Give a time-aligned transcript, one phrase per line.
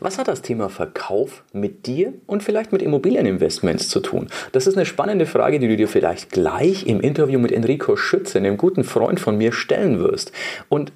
[0.00, 4.28] Was hat das Thema Verkauf mit dir und vielleicht mit Immobilieninvestments zu tun?
[4.52, 8.38] Das ist eine spannende Frage, die du dir vielleicht gleich im Interview mit Enrico Schütze,
[8.38, 10.32] einem guten Freund von mir, stellen wirst.
[10.68, 10.92] Und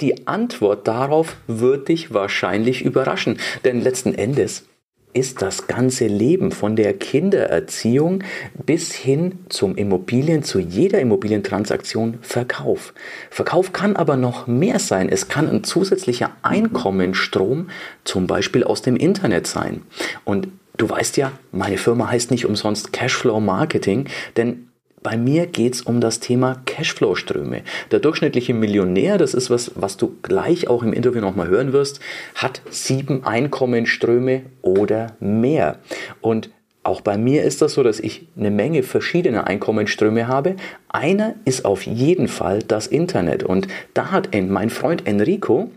[0.00, 4.66] die Antwort darauf wird dich wahrscheinlich überraschen, denn letzten Endes
[5.14, 8.22] ist das ganze Leben von der Kindererziehung
[8.66, 12.92] bis hin zum Immobilien, zu jeder Immobilientransaktion Verkauf.
[13.30, 15.08] Verkauf kann aber noch mehr sein.
[15.08, 17.68] Es kann ein zusätzlicher Einkommensstrom
[18.02, 19.82] zum Beispiel aus dem Internet sein.
[20.24, 24.68] Und du weißt ja, meine Firma heißt nicht umsonst Cashflow Marketing, denn
[25.04, 27.62] bei mir geht es um das Thema Cashflow-Ströme.
[27.90, 32.00] Der durchschnittliche Millionär, das ist was, was du gleich auch im Interview nochmal hören wirst,
[32.34, 35.78] hat sieben Einkommensströme oder mehr.
[36.22, 36.48] Und
[36.84, 40.56] auch bei mir ist das so, dass ich eine Menge verschiedener Einkommensströme habe.
[40.88, 43.42] Einer ist auf jeden Fall das Internet.
[43.42, 45.70] Und da hat mein Freund Enrico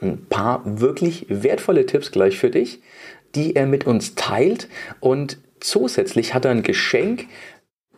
[0.00, 2.80] ein paar wirklich wertvolle Tipps gleich für dich,
[3.34, 4.68] die er mit uns teilt.
[5.00, 7.26] Und zusätzlich hat er ein Geschenk,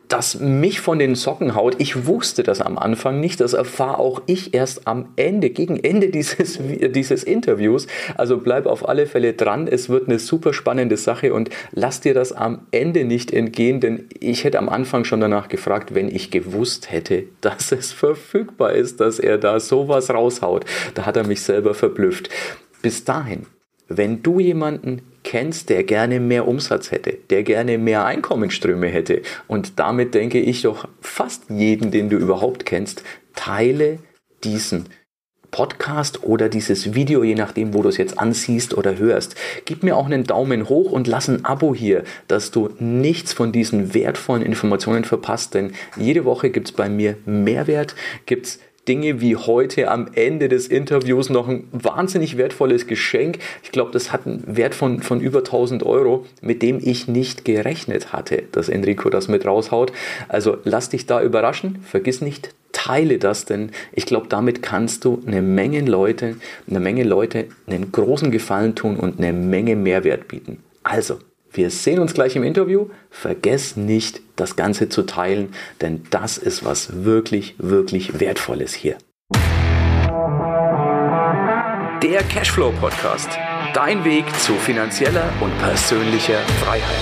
[0.08, 1.76] das mich von den Socken haut.
[1.78, 3.40] Ich wusste das am Anfang nicht.
[3.40, 7.86] Das erfahre auch ich erst am Ende, gegen Ende dieses, dieses Interviews.
[8.16, 9.66] Also bleib auf alle Fälle dran.
[9.66, 14.08] Es wird eine super spannende Sache und lass dir das am Ende nicht entgehen, denn
[14.20, 19.00] ich hätte am Anfang schon danach gefragt, wenn ich gewusst hätte, dass es verfügbar ist,
[19.00, 20.64] dass er da sowas raushaut.
[20.94, 22.28] Da hat er mich selber verblüfft.
[22.82, 23.46] Bis dahin,
[23.88, 29.22] wenn du jemanden kennst, der gerne mehr Umsatz hätte, der gerne mehr Einkommensströme hätte.
[29.48, 33.02] Und damit denke ich doch fast jeden, den du überhaupt kennst,
[33.34, 33.98] teile
[34.44, 34.86] diesen
[35.54, 39.36] Podcast oder dieses Video, je nachdem, wo du es jetzt ansiehst oder hörst.
[39.66, 43.52] Gib mir auch einen Daumen hoch und lass ein Abo hier, dass du nichts von
[43.52, 47.94] diesen wertvollen Informationen verpasst, denn jede Woche gibt es bei mir Mehrwert,
[48.26, 53.38] gibt es Dinge wie heute am Ende des Interviews noch ein wahnsinnig wertvolles Geschenk.
[53.62, 57.44] Ich glaube, das hat einen Wert von, von über 1000 Euro, mit dem ich nicht
[57.44, 59.92] gerechnet hatte, dass Enrico das mit raushaut.
[60.28, 61.78] Also lass dich da überraschen.
[61.82, 66.36] Vergiss nicht, teile das, denn ich glaube, damit kannst du eine Menge Leute,
[66.68, 70.58] eine Menge Leute einen großen Gefallen tun und eine Menge Mehrwert bieten.
[70.82, 71.18] Also,
[71.54, 72.88] wir sehen uns gleich im Interview.
[73.10, 78.98] Vergesst nicht, das Ganze zu teilen, denn das ist was wirklich, wirklich Wertvolles hier.
[82.02, 83.30] Der Cashflow Podcast.
[83.72, 87.00] Dein Weg zu finanzieller und persönlicher Freiheit.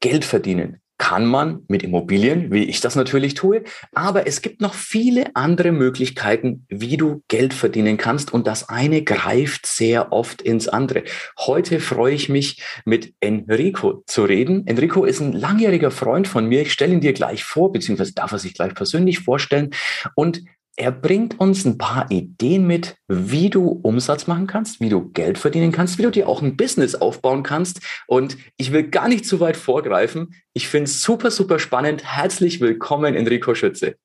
[0.00, 4.72] Geld verdienen kann man mit Immobilien, wie ich das natürlich tue, aber es gibt noch
[4.72, 10.68] viele andere Möglichkeiten, wie du Geld verdienen kannst und das eine greift sehr oft ins
[10.68, 11.02] andere.
[11.40, 14.64] Heute freue ich mich, mit Enrico zu reden.
[14.68, 16.62] Enrico ist ein langjähriger Freund von mir.
[16.62, 19.70] Ich stelle ihn dir gleich vor, beziehungsweise darf er sich gleich persönlich vorstellen.
[20.14, 20.44] Und
[20.76, 25.36] er bringt uns ein paar Ideen mit, wie du Umsatz machen kannst, wie du Geld
[25.36, 27.80] verdienen kannst, wie du dir auch ein Business aufbauen kannst.
[28.06, 30.34] Und ich will gar nicht zu weit vorgreifen.
[30.54, 32.04] Ich finde es super, super spannend.
[32.04, 33.96] Herzlich willkommen, Enrico Schütze.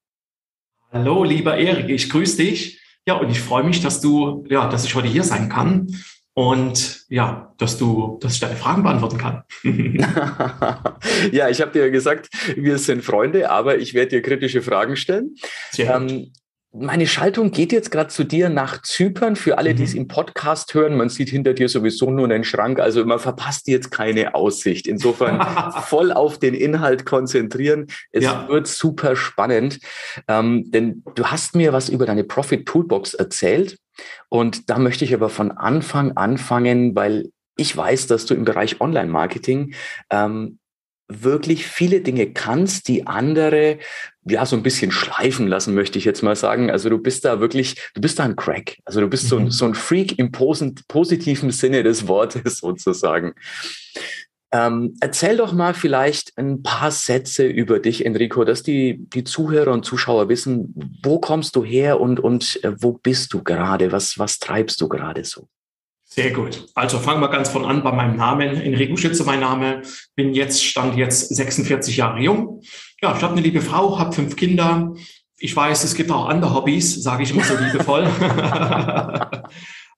[0.92, 2.82] Hallo, lieber Erik, ich grüße dich.
[3.06, 5.88] Ja, und ich freue mich, dass du, ja, dass ich heute hier sein kann
[6.34, 9.44] und ja, dass du, dass ich deine Fragen beantworten kann.
[11.32, 15.36] ja, ich habe dir gesagt, wir sind Freunde, aber ich werde dir kritische Fragen stellen.
[15.72, 16.32] Sehr ähm,
[16.80, 19.36] meine Schaltung geht jetzt gerade zu dir nach Zypern.
[19.36, 20.02] Für alle, die es mhm.
[20.02, 23.92] im Podcast hören, man sieht hinter dir sowieso nur einen Schrank, also man verpasst jetzt
[23.92, 24.88] keine Aussicht.
[24.88, 25.42] Insofern
[25.84, 27.88] voll auf den Inhalt konzentrieren.
[28.12, 28.48] Es ja.
[28.48, 29.80] wird super spannend,
[30.28, 33.78] ähm, denn du hast mir was über deine Profit Toolbox erzählt
[34.30, 38.82] und da möchte ich aber von Anfang anfangen, weil ich weiß, dass du im Bereich
[38.82, 39.74] Online-Marketing
[40.12, 40.60] ähm,
[41.08, 43.80] wirklich viele Dinge kannst, die andere
[44.30, 46.70] ja so ein bisschen schleifen lassen, möchte ich jetzt mal sagen.
[46.72, 48.78] Also du bist da wirklich, du bist da ein Crack.
[48.86, 49.52] Also du bist so, ein, mhm.
[49.52, 53.34] so ein Freak im positiven Sinne des Wortes sozusagen.
[54.52, 59.74] Ähm, erzähl doch mal vielleicht ein paar Sätze über dich, Enrico, dass die, die Zuhörer
[59.74, 60.74] und Zuschauer wissen,
[61.04, 63.92] wo kommst du her und, und äh, wo bist du gerade?
[63.92, 65.50] Was, was treibst du gerade so?
[66.18, 66.66] Sehr gut.
[66.74, 68.60] Also fangen wir ganz von an bei meinem Namen.
[68.60, 69.84] Enrico Schütze, mein Name.
[70.16, 72.64] Bin jetzt, stand jetzt 46 Jahre jung.
[73.04, 74.96] Ja, ich habe eine liebe Frau, habe fünf Kinder.
[75.38, 78.08] Ich weiß, es gibt auch andere Hobbys, sage ich immer so liebevoll.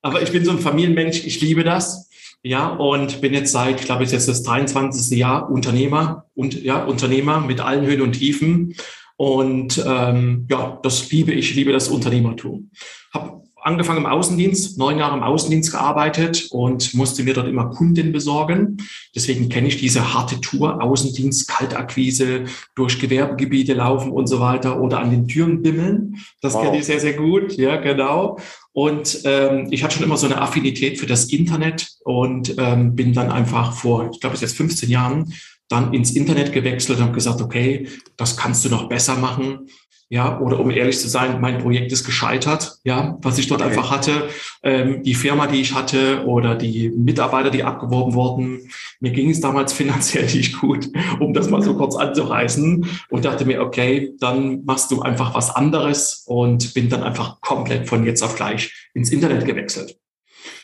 [0.01, 2.10] Aber ich bin so ein Familienmensch, ich liebe das.
[2.44, 5.18] Ja, und bin jetzt seit, ich glaube, jetzt das 23.
[5.18, 8.75] Jahr Unternehmer und ja, Unternehmer mit allen Höhen und Tiefen.
[9.15, 12.72] Und ähm, ja, das liebe ich, liebe das Unternehmertum.
[13.13, 13.39] Habe
[13.69, 18.77] angefangen im Außendienst, neun Jahre im Außendienst gearbeitet und musste mir dort immer Kunden besorgen.
[19.16, 22.45] Deswegen kenne ich diese harte Tour, Außendienst, Kaltakquise,
[22.75, 26.18] durch Gewerbegebiete laufen und so weiter oder an den Türen bimmeln.
[26.42, 26.63] Das wow.
[26.63, 27.56] kenne ich sehr, sehr gut.
[27.57, 28.39] Ja, genau.
[28.74, 33.13] Und ähm, ich hatte schon immer so eine Affinität für das Internet und ähm, bin
[33.13, 35.33] dann einfach vor, ich glaube, es ist jetzt 15 Jahren,
[35.69, 37.88] dann ins Internet gewechselt und habe gesagt, okay,
[38.18, 39.69] das kannst du noch besser machen.
[40.12, 43.70] Ja, oder um ehrlich zu sein, mein Projekt ist gescheitert, ja, was ich dort okay.
[43.70, 44.30] einfach hatte.
[44.64, 49.40] Ähm, die Firma, die ich hatte oder die Mitarbeiter, die abgeworben wurden, mir ging es
[49.40, 50.90] damals finanziell nicht gut,
[51.20, 55.56] um das mal so kurz anzureißen und dachte mir, okay, dann machst du einfach was
[55.56, 59.96] anderes und bin dann einfach komplett von jetzt auf gleich ins Internet gewechselt.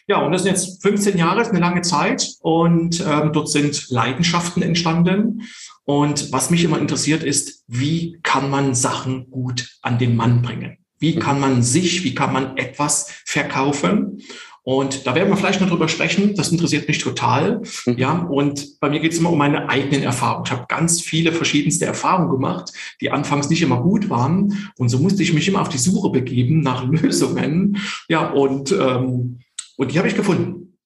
[0.08, 3.90] Ja, und das sind jetzt 15 Jahre, ist eine lange Zeit und ähm, dort sind
[3.90, 5.42] Leidenschaften entstanden.
[5.84, 10.78] Und was mich immer interessiert ist, wie kann man Sachen gut an den Mann bringen?
[11.00, 14.22] Wie kann man sich, wie kann man etwas verkaufen?
[14.66, 16.34] Und da werden wir vielleicht noch drüber sprechen.
[16.36, 17.62] Das interessiert mich total.
[17.86, 17.98] Mhm.
[17.98, 20.46] Ja, und bei mir geht es immer um meine eigenen Erfahrungen.
[20.48, 24.72] Ich habe ganz viele verschiedenste Erfahrungen gemacht, die anfangs nicht immer gut waren.
[24.78, 27.78] Und so musste ich mich immer auf die Suche begeben nach Lösungen.
[28.08, 29.40] Ja, und ähm,
[29.78, 30.78] und die habe ich gefunden.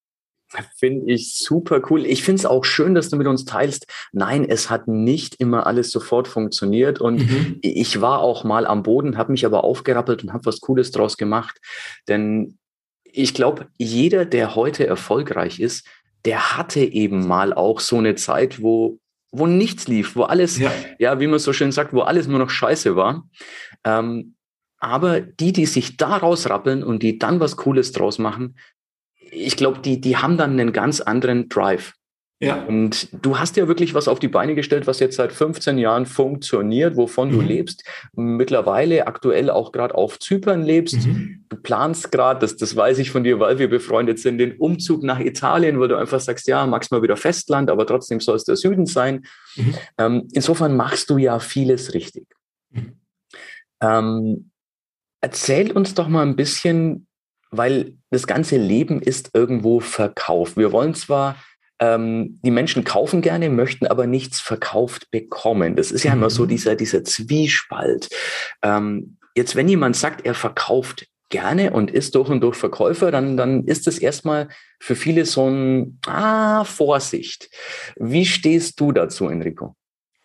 [0.77, 2.05] Finde ich super cool.
[2.05, 3.85] Ich finde es auch schön, dass du mit uns teilst.
[4.11, 6.99] Nein, es hat nicht immer alles sofort funktioniert.
[6.99, 7.59] Und mhm.
[7.61, 11.17] ich war auch mal am Boden, habe mich aber aufgerappelt und habe was Cooles draus
[11.17, 11.59] gemacht.
[12.07, 12.57] Denn
[13.03, 15.85] ich glaube, jeder, der heute erfolgreich ist,
[16.25, 18.99] der hatte eben mal auch so eine Zeit, wo,
[19.31, 20.71] wo nichts lief, wo alles, ja.
[20.97, 23.27] ja, wie man so schön sagt, wo alles nur noch scheiße war.
[23.83, 24.35] Ähm,
[24.79, 28.55] aber die, die sich da rausrappeln und die dann was Cooles draus machen,
[29.31, 31.93] ich glaube, die, die haben dann einen ganz anderen Drive.
[32.41, 32.63] Ja.
[32.63, 36.05] Und du hast ja wirklich was auf die Beine gestellt, was jetzt seit 15 Jahren
[36.05, 37.33] funktioniert, wovon mhm.
[37.33, 37.83] du lebst.
[38.13, 41.05] Mittlerweile aktuell auch gerade auf Zypern lebst.
[41.05, 41.43] Mhm.
[41.49, 45.03] Du planst gerade, das, das weiß ich von dir, weil wir befreundet sind, den Umzug
[45.03, 48.45] nach Italien, weil du einfach sagst, ja, magst mal wieder Festland, aber trotzdem soll es
[48.45, 49.25] der Süden sein.
[49.57, 49.75] Mhm.
[49.97, 52.25] Ähm, insofern machst du ja vieles richtig.
[52.69, 52.93] Mhm.
[53.81, 54.51] Ähm,
[55.19, 57.08] erzähl uns doch mal ein bisschen,
[57.51, 60.57] weil das ganze Leben ist irgendwo Verkauf.
[60.57, 61.35] Wir wollen zwar
[61.79, 65.75] ähm, die Menschen kaufen gerne, möchten aber nichts verkauft bekommen.
[65.75, 66.49] Das ist ja immer so mhm.
[66.49, 68.09] dieser, dieser Zwiespalt.
[68.61, 73.37] Ähm, jetzt, wenn jemand sagt, er verkauft gerne und ist durch und durch Verkäufer, dann,
[73.37, 74.49] dann ist das erstmal
[74.79, 77.49] für viele so ein Ah, Vorsicht.
[77.95, 79.75] Wie stehst du dazu, Enrico?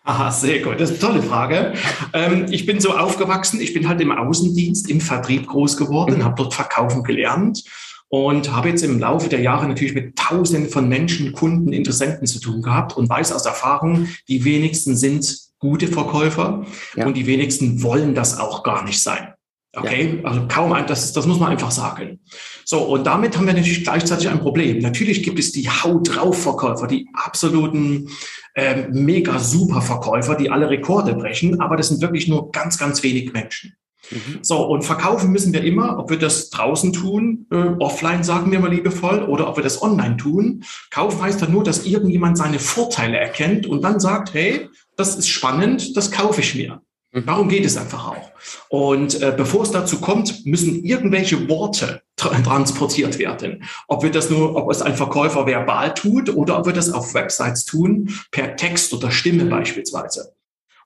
[0.06, 0.78] Aha, sehr gut.
[0.80, 1.72] Das ist eine tolle Frage.
[2.12, 6.24] Ähm, ich bin so aufgewachsen, ich bin halt im Außendienst, im Vertrieb groß geworden, mhm.
[6.24, 7.64] habe dort verkaufen gelernt
[8.08, 12.38] und habe jetzt im Laufe der Jahre natürlich mit Tausenden von Menschen, Kunden, Interessenten zu
[12.38, 17.06] tun gehabt und weiß aus Erfahrung, die wenigsten sind gute Verkäufer ja.
[17.06, 19.32] und die wenigsten wollen das auch gar nicht sein.
[19.76, 20.28] Okay, ja.
[20.28, 22.20] also kaum ein, das, das muss man einfach sagen.
[22.64, 24.78] So, und damit haben wir natürlich gleichzeitig ein Problem.
[24.78, 28.08] Natürlich gibt es die Haut drauf Verkäufer, die absoluten
[28.54, 33.02] äh, mega super Verkäufer, die alle Rekorde brechen, aber das sind wirklich nur ganz, ganz
[33.02, 33.76] wenig Menschen.
[34.10, 34.38] Mhm.
[34.42, 38.60] So, und verkaufen müssen wir immer, ob wir das draußen tun, äh, offline sagen wir
[38.60, 40.64] mal liebevoll, oder ob wir das online tun.
[40.90, 45.28] Kaufen heißt dann nur, dass irgendjemand seine Vorteile erkennt und dann sagt, hey, das ist
[45.28, 46.82] spannend, das kaufe ich mir.
[47.14, 47.26] Mhm.
[47.26, 48.30] Darum geht es einfach auch.
[48.68, 53.64] Und äh, bevor es dazu kommt, müssen irgendwelche Worte tra transportiert werden.
[53.88, 57.14] Ob wir das nur, ob es ein Verkäufer verbal tut oder ob wir das auf
[57.14, 60.34] Websites tun, per Text oder Stimme beispielsweise.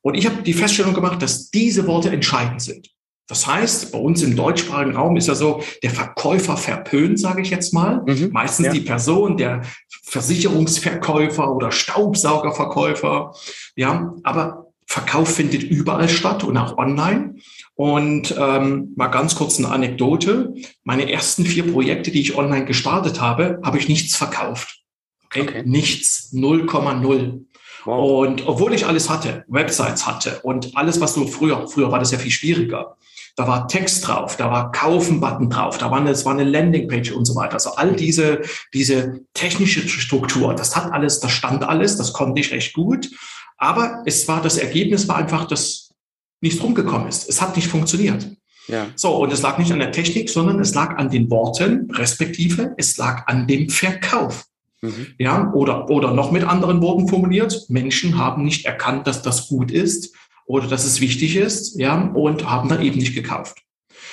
[0.02, 2.90] Und ich habe die Feststellung gemacht, dass diese Worte entscheidend sind.
[3.26, 7.50] Das heißt, bei uns im deutschsprachigen Raum ist ja so, der Verkäufer verpönt, sage ich
[7.50, 8.02] jetzt mal.
[8.06, 8.72] Mhm, Meistens ja.
[8.72, 9.62] die Person, der
[10.04, 13.34] Versicherungsverkäufer oder Staubsaugerverkäufer.
[13.76, 17.36] Ja, aber Verkauf findet überall statt und auch online.
[17.74, 20.54] Und ähm, mal ganz kurz eine Anekdote.
[20.82, 24.80] Meine ersten vier Projekte, die ich online gestartet habe, habe ich nichts verkauft.
[25.26, 25.42] Okay?
[25.42, 25.62] okay.
[25.66, 27.44] Nichts, 0,0.
[27.84, 28.26] Wow.
[28.26, 32.10] Und obwohl ich alles hatte, Websites hatte und alles, was du früher, früher war das
[32.10, 32.96] ja viel schwieriger.
[33.38, 37.12] Da war Text drauf, da war Kaufen-Button drauf, da war eine, es war eine Landingpage
[37.12, 37.54] und so weiter.
[37.54, 38.42] Also all diese,
[38.74, 43.08] diese technische Struktur, das hat alles, das stand alles, das konnte ich recht gut.
[43.56, 45.94] Aber es war, das Ergebnis war einfach, dass
[46.40, 47.28] nichts rumgekommen ist.
[47.28, 48.28] Es hat nicht funktioniert.
[48.66, 48.88] Ja.
[48.96, 52.74] So, und es lag nicht an der Technik, sondern es lag an den Worten, respektive
[52.76, 54.46] es lag an dem Verkauf.
[54.80, 55.14] Mhm.
[55.16, 59.70] Ja, oder, oder noch mit anderen Worten formuliert, Menschen haben nicht erkannt, dass das gut
[59.70, 60.12] ist
[60.48, 63.58] oder dass es wichtig ist, ja, und haben dann eben nicht gekauft.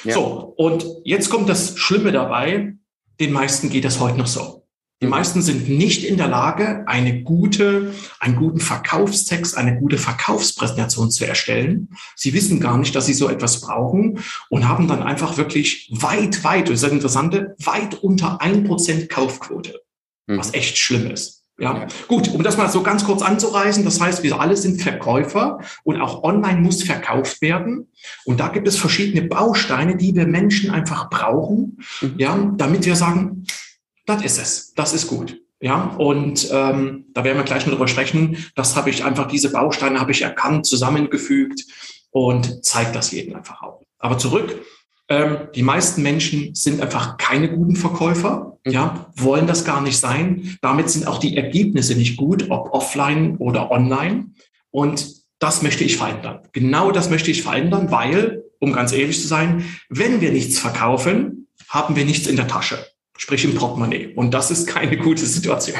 [0.03, 0.13] Ja.
[0.13, 2.73] So, und jetzt kommt das Schlimme dabei,
[3.19, 4.65] den meisten geht das heute noch so.
[5.01, 11.11] Die meisten sind nicht in der Lage, eine gute, einen guten Verkaufstext, eine gute Verkaufspräsentation
[11.11, 11.89] zu erstellen.
[12.15, 16.43] Sie wissen gar nicht, dass sie so etwas brauchen und haben dann einfach wirklich weit,
[16.43, 19.81] weit, das ist das Interessante, weit unter ein Prozent Kaufquote,
[20.27, 20.37] mhm.
[20.37, 21.44] was echt schlimm ist.
[21.57, 25.59] Ja, gut, um das mal so ganz kurz anzureißen, das heißt, wir alle sind Verkäufer
[25.83, 27.89] und auch online muss verkauft werden.
[28.25, 32.15] Und da gibt es verschiedene Bausteine, die wir Menschen einfach brauchen, mhm.
[32.17, 33.45] ja, damit wir sagen,
[34.05, 35.39] das ist es, das ist gut.
[35.61, 38.37] Ja, und ähm, da werden wir gleich noch drüber sprechen.
[38.55, 41.63] Das habe ich einfach, diese Bausteine habe ich erkannt, zusammengefügt
[42.11, 43.81] und zeigt das jedem einfach auch.
[43.97, 44.61] Aber zurück,
[45.09, 48.71] ähm, die meisten Menschen sind einfach keine guten Verkäufer, mhm.
[48.71, 50.57] ja, wollen das gar nicht sein.
[50.61, 54.27] Damit sind auch die Ergebnisse nicht gut, ob offline oder online.
[54.71, 55.07] Und
[55.39, 56.39] das möchte ich verändern.
[56.53, 61.47] Genau das möchte ich verändern, weil, um ganz ehrlich zu sein, wenn wir nichts verkaufen,
[61.67, 62.77] haben wir nichts in der Tasche
[63.17, 64.13] sprich im Portemonnaie.
[64.15, 65.77] Und das ist keine gute Situation.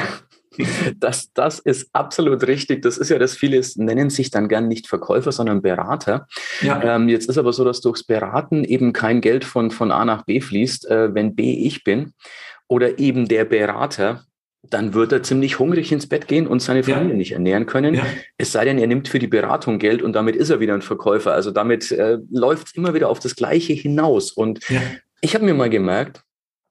[0.98, 2.82] Das, das ist absolut richtig.
[2.82, 6.26] Das ist ja, dass viele nennen sich dann gern nicht Verkäufer, sondern Berater.
[6.62, 6.96] Ja.
[6.96, 10.24] Ähm, jetzt ist aber so, dass durchs Beraten eben kein Geld von, von A nach
[10.24, 10.90] B fließt.
[10.90, 12.12] Äh, wenn B ich bin
[12.68, 14.24] oder eben der Berater,
[14.70, 17.16] dann wird er ziemlich hungrig ins Bett gehen und seine Familie ja.
[17.16, 17.94] nicht ernähren können.
[17.94, 18.06] Ja.
[18.36, 20.82] Es sei denn, er nimmt für die Beratung Geld und damit ist er wieder ein
[20.82, 21.32] Verkäufer.
[21.32, 24.32] Also damit äh, läuft es immer wieder auf das Gleiche hinaus.
[24.32, 24.60] Und
[25.20, 26.22] ich habe mir mal gemerkt,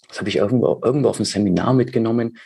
[0.07, 2.37] das habe ich irgendwo, irgendwo auf einem Seminar mitgenommen,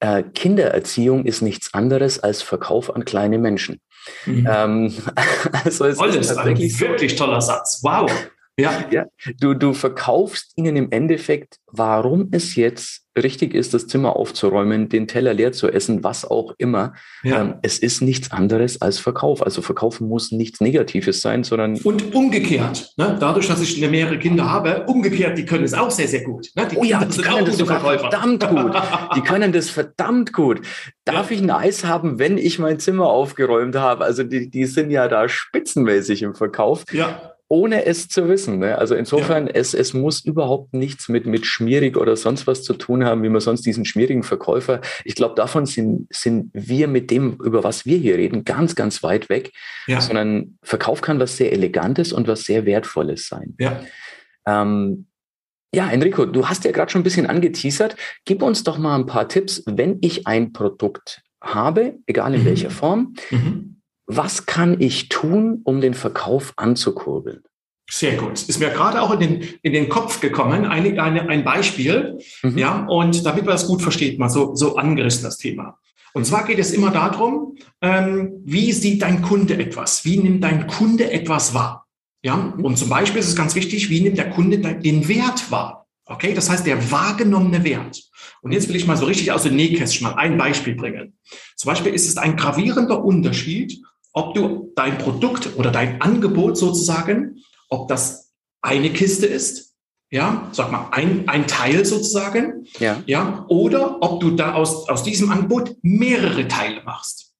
[0.00, 3.80] äh, Kindererziehung ist nichts anderes als Verkauf an kleine Menschen.
[4.26, 4.48] Mhm.
[4.50, 4.94] Ähm,
[5.64, 7.80] also es Toll, ist tatsächlich ein wirklich toller Satz.
[7.82, 8.10] Wow.
[8.58, 8.84] Ja.
[8.90, 9.06] ja.
[9.40, 15.06] Du, du verkaufst ihnen im Endeffekt, warum es jetzt richtig ist, das Zimmer aufzuräumen, den
[15.06, 16.94] Teller leer zu essen, was auch immer.
[17.22, 17.42] Ja.
[17.42, 19.42] Ähm, es ist nichts anderes als Verkauf.
[19.42, 21.76] Also Verkaufen muss nichts Negatives sein, sondern.
[21.78, 23.16] Und umgekehrt, ne?
[23.18, 26.48] dadurch, dass ich mehrere Kinder habe, umgekehrt, die können es auch sehr, sehr gut.
[26.56, 26.66] Ne?
[26.70, 28.74] Die oh ja, die können das verdammt gut.
[29.16, 30.60] Die können das verdammt gut.
[31.04, 31.36] Darf ja.
[31.36, 34.04] ich ein Eis haben, wenn ich mein Zimmer aufgeräumt habe?
[34.04, 36.84] Also die, die sind ja da spitzenmäßig im Verkauf.
[36.92, 38.58] Ja ohne es zu wissen.
[38.58, 38.76] Ne?
[38.76, 39.54] Also insofern, ja.
[39.54, 43.30] es, es muss überhaupt nichts mit, mit schmierig oder sonst was zu tun haben, wie
[43.30, 44.82] man sonst diesen schmierigen Verkäufer.
[45.04, 49.02] Ich glaube, davon sind, sind wir mit dem, über was wir hier reden, ganz, ganz
[49.02, 49.52] weit weg.
[49.86, 50.00] Ja.
[50.00, 53.54] Sondern Verkauf kann was sehr Elegantes und was sehr Wertvolles sein.
[53.58, 53.80] Ja.
[54.46, 55.06] Ähm,
[55.74, 57.96] ja, Enrico, du hast ja gerade schon ein bisschen angeteasert.
[58.26, 62.46] Gib uns doch mal ein paar Tipps, wenn ich ein Produkt habe, egal in mhm.
[62.46, 63.14] welcher Form.
[63.30, 63.77] Mhm
[64.08, 67.42] was kann ich tun, um den Verkauf anzukurbeln?
[67.90, 68.32] Sehr gut.
[68.32, 72.58] Ist mir gerade auch in den, in den Kopf gekommen, eine, eine, ein Beispiel, mhm.
[72.58, 75.78] ja, und damit man das gut versteht, mal so, so angerissen das Thema.
[76.14, 80.04] Und zwar geht es immer darum, ähm, wie sieht dein Kunde etwas?
[80.04, 81.86] Wie nimmt dein Kunde etwas wahr?
[82.22, 82.64] Ja, mhm.
[82.64, 85.86] und zum Beispiel ist es ganz wichtig, wie nimmt der Kunde den Wert wahr?
[86.06, 88.02] Okay, das heißt, der wahrgenommene Wert.
[88.40, 91.18] Und jetzt will ich mal so richtig aus dem Nähkästchen mal ein Beispiel bringen.
[91.56, 93.82] Zum Beispiel ist es ein gravierender Unterschied,
[94.18, 97.36] ob du dein Produkt oder dein Angebot sozusagen,
[97.68, 99.76] ob das eine Kiste ist,
[100.10, 103.00] ja, sag mal, ein, ein Teil sozusagen, ja.
[103.06, 107.32] ja, oder ob du da aus, aus diesem Angebot mehrere Teile machst.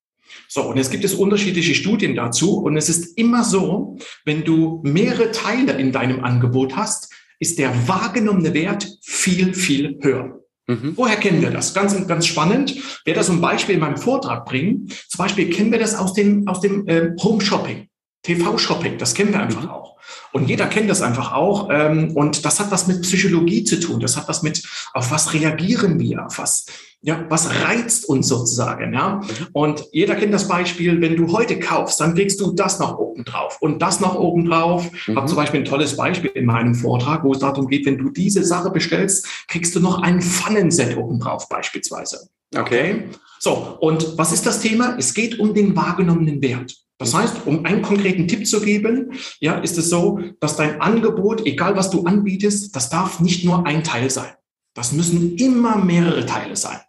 [0.49, 4.81] So, und jetzt gibt es unterschiedliche Studien dazu und es ist immer so, wenn du
[4.85, 10.41] mehrere Teile in deinem Angebot hast, ist der wahrgenommene Wert viel, viel höher.
[10.69, 10.93] Mhm.
[10.97, 11.75] Woher kennen wir das?
[11.75, 12.77] Ganz, ganz spannend.
[13.05, 14.89] Wer das ein Beispiel in meinem Vortrag bringen.
[15.09, 17.89] Zum Beispiel kennen wir das aus dem, aus dem äh, Home Shopping.
[18.23, 19.71] TV-Shopping, das kennen wir einfach mhm.
[19.71, 19.98] auch.
[20.33, 21.69] Und jeder kennt das einfach auch.
[21.71, 24.01] Ähm, und das hat was mit Psychologie zu tun.
[24.01, 26.67] Das hat was mit, auf was reagieren wir, auf was,
[27.01, 29.21] ja, was reizt uns sozusagen, ja?
[29.53, 33.25] Und jeder kennt das Beispiel, wenn du heute kaufst, dann kriegst du das noch oben
[33.25, 34.91] drauf und das noch oben drauf.
[35.07, 35.17] Mhm.
[35.17, 38.11] habe zum Beispiel ein tolles Beispiel in meinem Vortrag, wo es darum geht, wenn du
[38.11, 42.29] diese Sache bestellst, kriegst du noch ein Pfannenset oben drauf beispielsweise.
[42.57, 43.05] Okay.
[43.39, 43.77] So.
[43.81, 44.97] Und was ist das Thema?
[44.99, 46.75] Es geht um den wahrgenommenen Wert.
[46.99, 51.47] Das heißt, um einen konkreten Tipp zu geben, ja, ist es so, dass dein Angebot,
[51.47, 54.33] egal was du anbietest, das darf nicht nur ein Teil sein.
[54.75, 56.81] Das müssen immer mehrere Teile sein.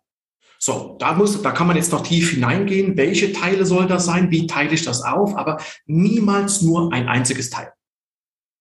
[0.58, 2.98] So, da muss, da kann man jetzt noch tief hineingehen.
[2.98, 4.30] Welche Teile soll das sein?
[4.30, 5.38] Wie teile ich das auf?
[5.38, 7.72] Aber niemals nur ein einziges Teil.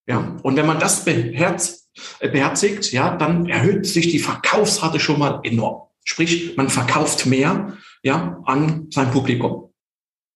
[0.06, 1.90] Ja, und wenn man das beherz,
[2.20, 5.88] äh, beherzigt, ja, dann erhöht sich die Verkaufsrate schon mal enorm.
[6.04, 9.74] Sprich, man verkauft mehr, ja, an sein Publikum.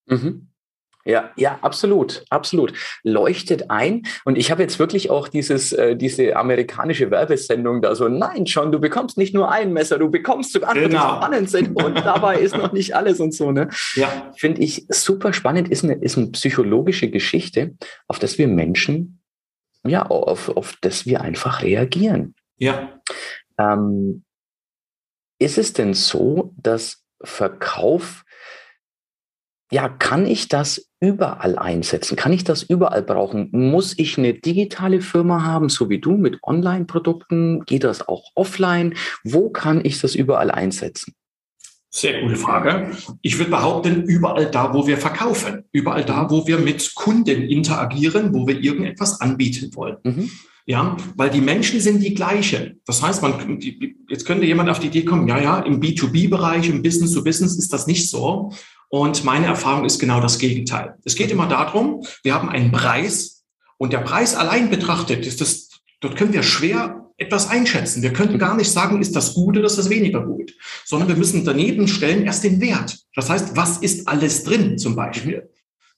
[0.06, 0.51] Mhm.
[1.04, 2.72] Ja, ja, absolut, absolut.
[3.02, 4.02] Leuchtet ein.
[4.24, 8.70] Und ich habe jetzt wirklich auch dieses, äh, diese amerikanische Werbesendung da so, nein, John,
[8.70, 11.16] du bekommst nicht nur ein Messer, du bekommst sogar genau.
[11.16, 13.68] spannend sind und dabei ist noch nicht alles und so, ne?
[13.94, 14.32] Ja.
[14.36, 17.74] Finde ich super spannend, ist eine, ist eine psychologische Geschichte,
[18.06, 19.20] auf das wir Menschen,
[19.84, 22.36] ja, auf, auf das wir einfach reagieren.
[22.58, 23.00] Ja.
[23.58, 24.24] Ähm,
[25.40, 28.24] ist es denn so, dass Verkauf,
[29.72, 32.16] ja, kann ich das überall einsetzen?
[32.16, 33.48] Kann ich das überall brauchen?
[33.50, 37.64] Muss ich eine digitale Firma haben, so wie du mit Online-Produkten?
[37.64, 38.94] Geht das auch offline?
[39.24, 41.14] Wo kann ich das überall einsetzen?
[41.90, 42.92] Sehr gute Frage.
[43.20, 48.32] Ich würde behaupten, überall da, wo wir verkaufen, überall da, wo wir mit Kunden interagieren,
[48.32, 49.96] wo wir irgendetwas anbieten wollen.
[50.04, 50.30] Mhm.
[50.64, 52.80] Ja, weil die Menschen sind die gleichen.
[52.86, 53.60] Das heißt, man,
[54.08, 57.58] jetzt könnte jemand auf die Idee kommen, ja, ja, im B2B-Bereich, im Business to Business
[57.58, 58.52] ist das nicht so.
[58.94, 60.98] Und meine Erfahrung ist genau das Gegenteil.
[61.02, 63.42] Es geht immer darum, wir haben einen Preis
[63.78, 65.70] und der Preis allein betrachtet ist das,
[66.00, 68.02] dort können wir schwer etwas einschätzen.
[68.02, 70.52] Wir könnten gar nicht sagen, ist das gut oder ist das weniger gut,
[70.84, 72.98] sondern wir müssen daneben stellen erst den Wert.
[73.14, 75.48] Das heißt, was ist alles drin zum Beispiel?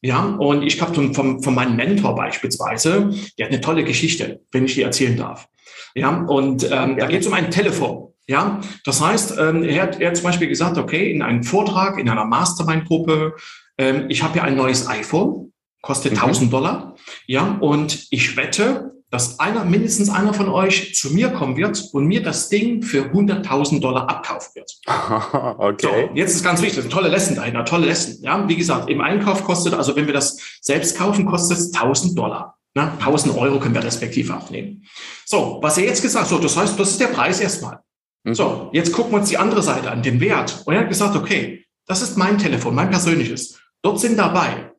[0.00, 4.40] Ja, und ich habe von, von, von meinem Mentor beispielsweise, der hat eine tolle Geschichte,
[4.52, 5.48] wenn ich die erzählen darf.
[5.96, 8.13] Ja, und ähm, da geht es um ein Telefon.
[8.26, 11.98] Ja, das heißt, ähm, er, hat, er hat zum Beispiel gesagt, okay, in einem Vortrag,
[11.98, 13.36] in einer Mastermind-Gruppe,
[13.76, 15.52] ähm, ich habe hier ein neues iPhone,
[15.82, 16.18] kostet mhm.
[16.18, 16.94] 1000 Dollar.
[17.26, 22.06] Ja, und ich wette, dass einer, mindestens einer von euch zu mir kommen wird und
[22.06, 24.72] mir das Ding für 100.000 Dollar abkaufen wird.
[25.58, 26.08] okay.
[26.08, 28.16] So, jetzt ist ganz wichtig, tolle Lesson dahinter, tolle Lesson.
[28.22, 32.16] Ja, wie gesagt, im Einkauf kostet, also wenn wir das selbst kaufen, kostet es 1.000
[32.16, 32.56] Dollar.
[32.74, 32.90] Ne?
[33.00, 34.84] 1.000 Euro können wir respektive abnehmen.
[35.24, 37.83] So, was er jetzt gesagt, so, das heißt, das ist der Preis erstmal.
[38.24, 38.34] Mhm.
[38.34, 40.62] So, jetzt gucken wir uns die andere Seite an, den Wert.
[40.64, 43.60] Und er hat gesagt, okay, das ist mein Telefon, mein persönliches.
[43.82, 44.72] Dort sind dabei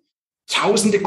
[0.47, 0.99] tausende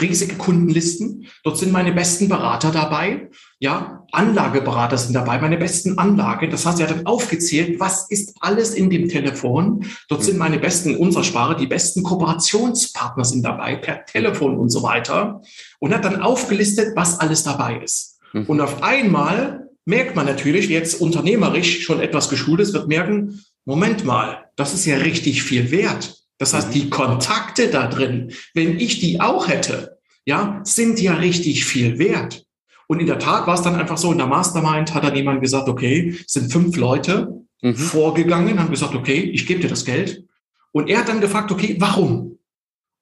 [0.00, 1.26] riesige Kundenlisten.
[1.42, 3.30] Dort sind meine besten Berater dabei.
[3.58, 6.50] Ja, Anlageberater sind dabei, meine besten Anlagen.
[6.50, 9.84] Das heißt, er hat aufgezählt, was ist alles in dem Telefon.
[10.08, 14.70] Dort sind meine besten, in unserer Sprache, die besten Kooperationspartner sind dabei, per Telefon und
[14.70, 15.42] so weiter.
[15.80, 18.20] Und hat dann aufgelistet, was alles dabei ist.
[18.32, 18.44] Mhm.
[18.44, 24.04] Und auf einmal merkt man natürlich, jetzt unternehmerisch schon etwas geschult ist, wird merken, Moment
[24.04, 26.22] mal, das ist ja richtig viel wert.
[26.38, 31.64] Das heißt, die Kontakte da drin, wenn ich die auch hätte, ja, sind ja richtig
[31.64, 32.44] viel wert.
[32.88, 35.40] Und in der Tat war es dann einfach so, in der Mastermind hat dann jemand
[35.40, 37.74] gesagt, okay, sind fünf Leute mhm.
[37.74, 40.24] vorgegangen, haben gesagt, okay, ich gebe dir das Geld.
[40.72, 42.38] Und er hat dann gefragt, okay, warum?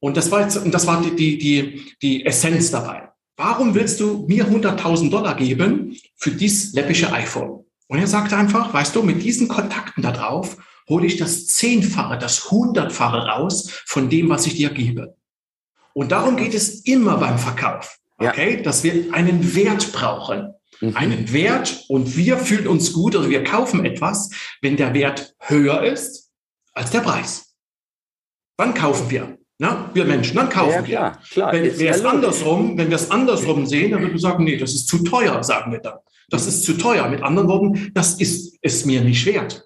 [0.00, 3.08] Und das war jetzt, und das war die, die, die, die Essenz dabei.
[3.36, 7.64] Warum willst du mir 100.000 Dollar geben für dieses läppische iPhone?
[7.88, 10.56] Und er sagte einfach, weißt du, mit diesen Kontakten da drauf
[10.88, 15.16] hole ich das Zehnfache, das Hundertfache raus von dem, was ich dir gebe.
[15.92, 17.98] Und darum geht es immer beim Verkauf.
[18.18, 18.62] Okay, ja.
[18.62, 20.54] dass wir einen Wert brauchen.
[20.80, 20.96] Mhm.
[20.96, 25.82] Einen Wert und wir fühlen uns gut oder wir kaufen etwas, wenn der Wert höher
[25.82, 26.30] ist
[26.72, 27.54] als der Preis.
[28.56, 29.38] Wann kaufen wir?
[29.64, 31.28] Na, wir Menschen, dann kaufen ja, klar, wir.
[31.30, 34.56] Klar, wenn wir es andersrum, wenn wir es andersrum sehen, dann würden wir sagen, nee,
[34.56, 35.98] das ist zu teuer, sagen wir dann.
[36.28, 37.08] Das ist zu teuer.
[37.08, 39.64] Mit anderen Worten, das ist es mir nicht wert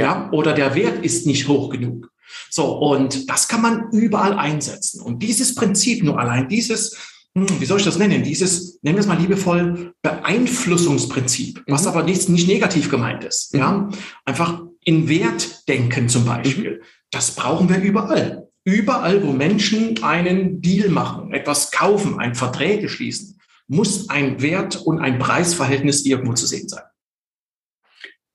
[0.00, 2.10] ja, oder der Wert ist nicht hoch genug.
[2.48, 5.02] So, und das kann man überall einsetzen.
[5.02, 6.96] Und dieses Prinzip nur allein, dieses,
[7.34, 8.22] hm, wie soll ich das nennen?
[8.22, 11.88] Dieses, nennen wir es mal liebevoll, Beeinflussungsprinzip, was mhm.
[11.88, 13.52] aber nicht, nicht negativ gemeint ist.
[13.52, 13.60] Mhm.
[13.60, 13.88] Ja,
[14.24, 16.78] einfach in Wert denken zum Beispiel.
[16.78, 16.84] Mhm.
[17.10, 18.48] Das brauchen wir überall.
[18.64, 24.98] Überall, wo Menschen einen Deal machen, etwas kaufen, ein Verträge schließen, muss ein Wert und
[24.98, 26.82] ein Preisverhältnis irgendwo zu sehen sein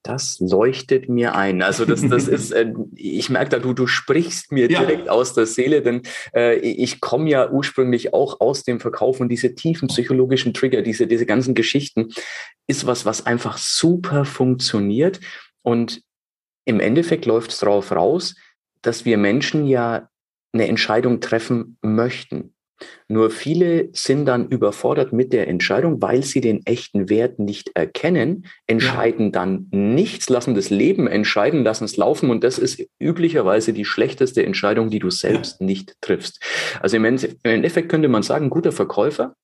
[0.05, 1.61] das leuchtet mir ein.
[1.61, 4.79] Also das, das ist, äh, ich merke da, du, du sprichst mir ja.
[4.79, 9.29] direkt aus der Seele, denn äh, ich komme ja ursprünglich auch aus dem Verkauf und
[9.29, 12.09] diese tiefen psychologischen Trigger, diese, diese ganzen Geschichten,
[12.67, 15.19] ist was, was einfach super funktioniert.
[15.63, 16.01] Und
[16.65, 18.35] im Endeffekt läuft es darauf raus,
[18.81, 20.09] dass wir Menschen ja
[20.55, 22.55] eine Entscheidung treffen möchten.
[23.07, 28.47] Nur viele sind dann überfordert mit der Entscheidung, weil sie den echten Wert nicht erkennen,
[28.67, 29.31] entscheiden ja.
[29.31, 34.45] dann nichts, lassen das Leben entscheiden, lassen es laufen und das ist üblicherweise die schlechteste
[34.45, 35.65] Entscheidung, die du selbst ja.
[35.65, 36.43] nicht triffst.
[36.81, 39.35] Also im Endeffekt könnte man sagen, guter Verkäufer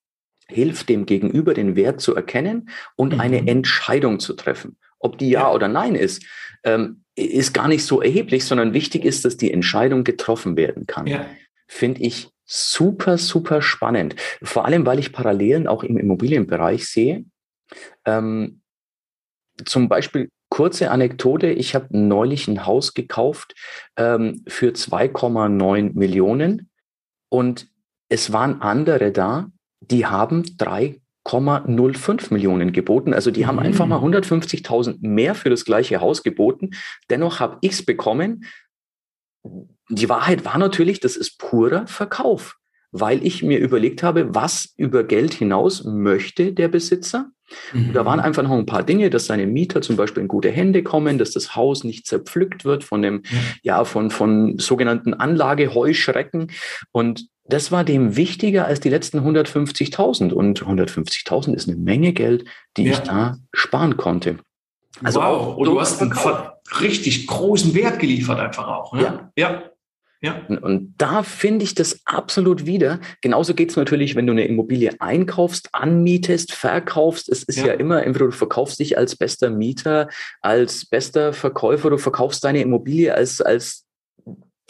[0.48, 3.22] hilft dem Gegenüber den Wert zu erkennen und mhm.
[3.22, 4.78] eine Entscheidung zu treffen.
[5.02, 6.24] Ob die ja, oder nein ist,
[6.64, 11.08] ähm, ist gar nicht so erheblich, sondern wichtig ist, dass die Entscheidung getroffen werden kann.
[11.08, 11.26] Ja.
[11.68, 14.16] Finde ich super, super spannend.
[14.42, 17.26] Vor allem, weil ich Parallelen auch im Immobilienbereich sehe.
[18.06, 18.62] Ähm,
[19.66, 21.50] zum Beispiel kurze Anekdote.
[21.50, 23.56] Ich habe neulich ein Haus gekauft
[23.96, 26.70] ähm, für 2,9 Millionen
[27.30, 27.70] und
[28.10, 30.58] es waren andere da, die haben
[31.26, 33.14] 3,05 Millionen geboten.
[33.14, 33.64] Also die haben mhm.
[33.64, 36.72] einfach mal 150.000 mehr für das gleiche Haus geboten.
[37.10, 38.46] Dennoch habe ich es bekommen,
[39.90, 42.58] die Wahrheit war natürlich, das ist purer Verkauf,
[42.92, 47.32] weil ich mir überlegt habe, was über Geld hinaus möchte der Besitzer
[47.74, 47.94] Mhm.
[47.94, 50.84] Da waren einfach noch ein paar Dinge, dass seine Mieter zum Beispiel in gute Hände
[50.84, 53.24] kommen, dass das Haus nicht zerpflückt wird von dem,
[53.64, 56.52] ja, ja von, von sogenannten Anlageheuschrecken.
[56.92, 60.32] Und das war dem wichtiger als die letzten 150.000.
[60.32, 62.46] Und 150.000 ist eine Menge Geld,
[62.78, 62.94] die ja.
[62.94, 64.38] ich da sparen konnte.
[65.04, 66.14] Also wow, und du hast einen
[66.80, 68.94] richtig großen Wert geliefert einfach auch.
[68.94, 69.02] Ne?
[69.02, 69.32] Ja.
[69.36, 69.64] ja.
[70.24, 70.40] Ja.
[70.48, 73.00] Und da finde ich das absolut wieder.
[73.22, 77.28] Genauso geht es natürlich, wenn du eine Immobilie einkaufst, anmietest, verkaufst.
[77.28, 77.68] Es ist ja.
[77.68, 80.10] ja immer, entweder du verkaufst dich als bester Mieter,
[80.42, 83.88] als bester Verkäufer, du verkaufst deine Immobilie als, als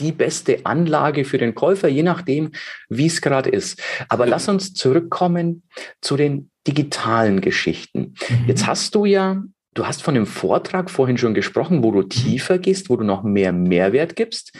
[0.01, 2.51] die beste Anlage für den Käufer, je nachdem,
[2.89, 3.81] wie es gerade ist.
[4.09, 5.63] Aber lass uns zurückkommen
[6.01, 8.15] zu den digitalen Geschichten.
[8.29, 8.45] Mhm.
[8.47, 12.09] Jetzt hast du ja Du hast von dem Vortrag vorhin schon gesprochen, wo du mhm.
[12.09, 14.51] tiefer gehst, wo du noch mehr Mehrwert gibst.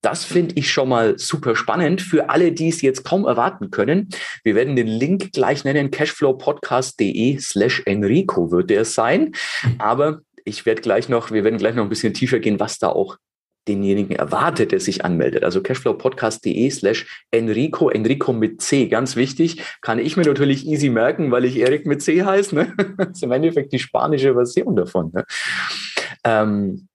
[0.00, 4.08] Das finde ich schon mal super spannend für alle, die es jetzt kaum erwarten können.
[4.42, 9.32] Wir werden den Link gleich nennen, cashflowpodcast.de slash Enrico wird der sein.
[9.78, 12.88] Aber ich werde gleich noch, wir werden gleich noch ein bisschen tiefer gehen, was da
[12.88, 13.16] auch
[13.68, 15.44] denjenigen erwartet, der sich anmeldet.
[15.44, 21.30] Also cashflowpodcast.de slash Enrico, Enrico mit C, ganz wichtig, kann ich mir natürlich easy merken,
[21.30, 22.54] weil ich Erik mit C heiße.
[22.54, 22.74] Ne?
[22.96, 25.10] Das ist im Endeffekt die spanische Version davon.
[25.12, 25.24] Ne?
[26.24, 26.88] Ähm,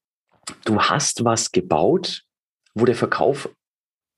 [0.65, 2.23] du hast was gebaut,
[2.73, 3.49] wo der Verkauf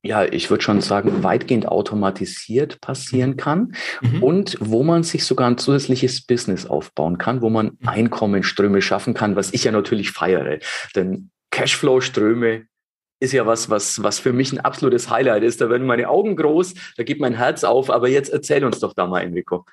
[0.03, 4.23] ja, ich würde schon sagen, weitgehend automatisiert passieren kann mhm.
[4.23, 7.87] und wo man sich sogar ein zusätzliches Business aufbauen kann, wo man mhm.
[7.87, 10.57] Einkommensströme schaffen kann, was ich ja natürlich feiere.
[10.95, 12.65] Denn Cashflow-Ströme
[13.19, 15.61] ist ja was, was, was für mich ein absolutes Highlight ist.
[15.61, 17.89] Da werden meine Augen groß, da geht mein Herz auf.
[17.89, 19.65] Aber jetzt erzähl uns doch da mal, Enrico.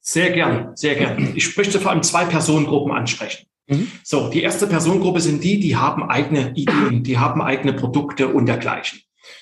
[0.00, 1.32] Sehr gern, sehr gern.
[1.34, 3.46] Ich möchte vor allem zwei Personengruppen ansprechen.
[3.66, 3.90] Mhm.
[4.02, 8.44] So, die erste Personengruppe sind die, die haben eigene Ideen, die haben eigene Produkte und
[8.44, 9.00] dergleichen.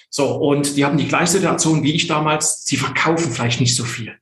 [0.08, 2.64] So, und die haben die gleiche Situation wie ich damals.
[2.64, 4.16] Sie verkaufen vielleicht nicht so viel.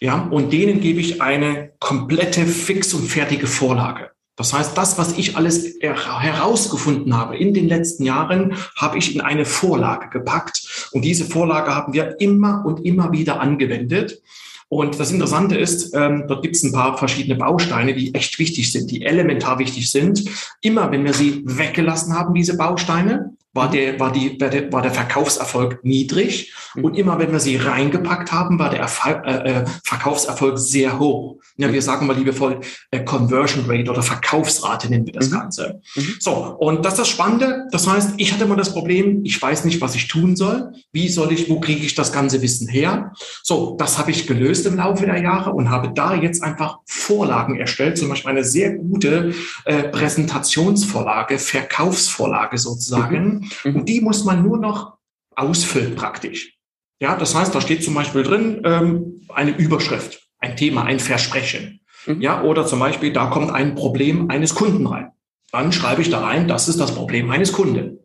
[0.00, 4.12] Ja, und denen gebe ich eine komplette fix und fertige Vorlage.
[4.36, 9.22] Das heißt, das, was ich alles herausgefunden habe in den letzten Jahren, habe ich in
[9.22, 10.90] eine Vorlage gepackt.
[10.92, 14.20] Und diese Vorlage haben wir immer und immer wieder angewendet.
[14.68, 18.72] Und das Interessante ist, ähm, dort gibt es ein paar verschiedene Bausteine, die echt wichtig
[18.72, 20.24] sind, die elementar wichtig sind.
[20.60, 24.82] Immer wenn wir sie weggelassen haben, diese Bausteine, war der, war die, war der, war
[24.82, 26.52] der Verkaufserfolg niedrig.
[26.74, 26.84] Mhm.
[26.84, 31.38] Und immer wenn wir sie reingepackt haben, war der Erfall, äh, äh, Verkaufserfolg sehr hoch.
[31.56, 31.84] Ja, wir mhm.
[31.84, 35.34] sagen mal liebevoll äh, Conversion Rate oder Verkaufsrate nennen wir das mhm.
[35.34, 35.80] Ganze.
[36.20, 37.66] So, und das ist das Spannende.
[37.70, 40.72] Das heißt, ich hatte immer das Problem, ich weiß nicht, was ich tun soll.
[40.92, 43.12] Wie soll ich, wo kriege ich das ganze Wissen her?
[43.42, 47.56] So, das habe ich gelöst im Laufe der Jahre und habe da jetzt einfach Vorlagen
[47.56, 49.32] erstellt, zum Beispiel eine sehr gute
[49.64, 53.45] äh, Präsentationsvorlage, Verkaufsvorlage sozusagen.
[53.64, 53.76] Mhm.
[53.76, 54.96] Und die muss man nur noch
[55.34, 56.54] ausfüllen praktisch.
[57.00, 61.80] Ja, das heißt, da steht zum Beispiel drin ähm, eine Überschrift, ein Thema, ein Versprechen.
[62.06, 62.20] Mhm.
[62.20, 65.10] Ja, oder zum Beispiel, da kommt ein Problem eines Kunden rein.
[65.52, 68.00] Dann schreibe ich da rein, das ist das Problem eines Kunden.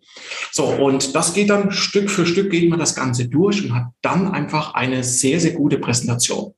[0.52, 3.88] So, und das geht dann Stück für Stück, geht man das Ganze durch und hat
[4.02, 6.54] dann einfach eine sehr, sehr gute Präsentation.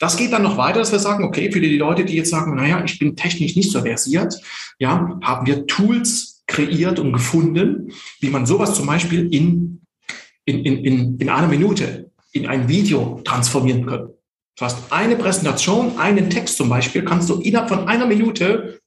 [0.00, 2.54] Das geht dann noch weiter, dass wir sagen, okay, für die Leute, die jetzt sagen,
[2.56, 4.34] naja, ich bin technisch nicht so versiert,
[4.78, 9.80] ja, haben wir Tools kreiert und gefunden, wie man sowas zum Beispiel in,
[10.44, 14.10] in, in, in einer Minute in ein Video transformieren kann.
[14.56, 18.80] Das heißt, eine Präsentation, einen Text zum Beispiel, kannst du innerhalb von einer Minute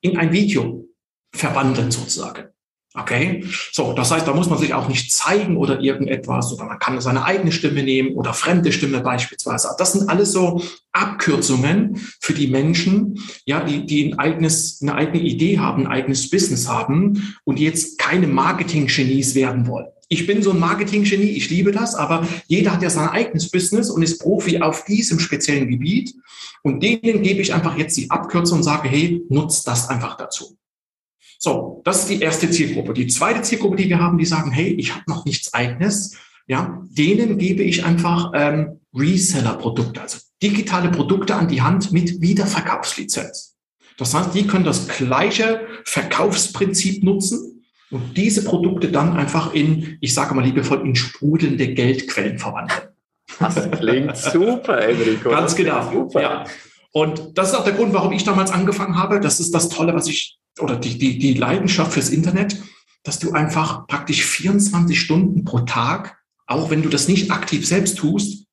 [0.00, 0.86] in ein Video
[1.32, 2.48] verwandeln sozusagen.
[3.00, 6.78] Okay, so, das heißt, da muss man sich auch nicht zeigen oder irgendetwas, oder man
[6.80, 9.68] kann seine eigene Stimme nehmen oder fremde Stimme beispielsweise.
[9.78, 10.60] Das sind alles so
[10.92, 16.28] Abkürzungen für die Menschen, ja, die, die ein eigenes, eine eigene Idee haben, ein eigenes
[16.28, 19.86] Business haben und jetzt keine Marketing-Genies werden wollen.
[20.08, 23.90] Ich bin so ein Marketing-Genie, ich liebe das, aber jeder hat ja sein eigenes Business
[23.90, 26.14] und ist Profi auf diesem speziellen Gebiet.
[26.62, 30.56] Und denen gebe ich einfach jetzt die Abkürzung und sage, hey, nutzt das einfach dazu.
[31.38, 32.92] So, das ist die erste Zielgruppe.
[32.92, 36.16] Die zweite Zielgruppe, die wir haben, die sagen, hey, ich habe noch nichts eigenes.
[36.48, 43.56] Ja, denen gebe ich einfach ähm, Reseller-Produkte, also digitale Produkte an die Hand mit Wiederverkaufslizenz.
[43.98, 50.14] Das heißt, die können das gleiche Verkaufsprinzip nutzen und diese Produkte dann einfach in, ich
[50.14, 52.88] sage mal liebevoll, in sprudelnde Geldquellen verwandeln.
[53.38, 55.30] Das klingt super, Enrico.
[55.30, 55.92] Ganz genau.
[55.92, 56.22] Super.
[56.22, 56.44] Ja.
[56.92, 59.20] Und das ist auch der Grund, warum ich damals angefangen habe.
[59.20, 62.60] Das ist das Tolle, was ich oder die, die, die Leidenschaft fürs Internet,
[63.02, 67.98] dass du einfach praktisch 24 Stunden pro Tag, auch wenn du das nicht aktiv selbst
[67.98, 68.46] tust,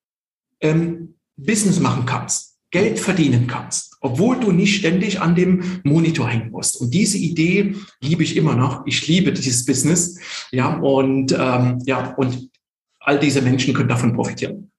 [0.62, 6.52] ähm, Business machen kannst, Geld verdienen kannst, obwohl du nicht ständig an dem Monitor hängen
[6.52, 6.80] musst.
[6.82, 8.86] Und diese Idee liebe ich immer noch.
[8.86, 10.20] Ich liebe dieses Business.
[10.52, 12.50] Ja, und ähm, ja, und
[13.00, 14.72] all diese Menschen können davon profitieren.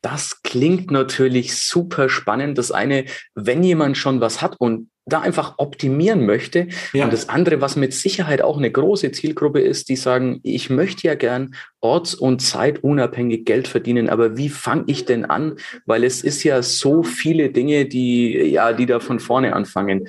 [0.00, 2.56] Das klingt natürlich super spannend.
[2.56, 6.68] Das eine, wenn jemand schon was hat und da einfach optimieren möchte.
[6.92, 7.04] Ja.
[7.04, 11.06] Und das andere, was mit Sicherheit auch eine große Zielgruppe ist, die sagen, ich möchte
[11.06, 15.56] ja gern orts- und zeitunabhängig Geld verdienen, aber wie fange ich denn an?
[15.86, 20.08] Weil es ist ja so viele Dinge, die, ja, die da von vorne anfangen.